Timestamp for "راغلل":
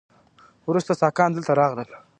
1.61-1.89